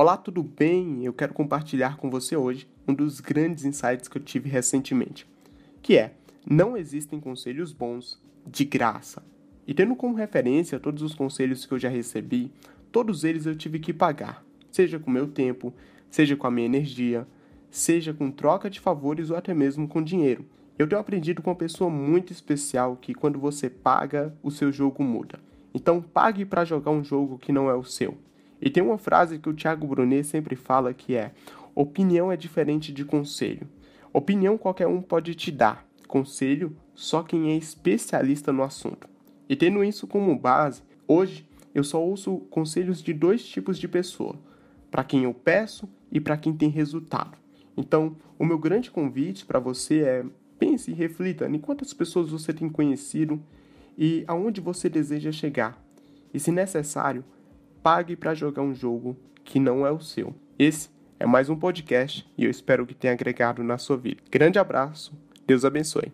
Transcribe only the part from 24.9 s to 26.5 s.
muda. Então pague